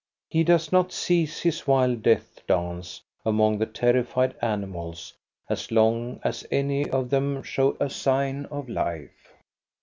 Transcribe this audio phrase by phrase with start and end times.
[0.31, 5.13] He does not cease his wild death dance among the terrified animals
[5.47, 9.31] as long as any of them show a sign of life.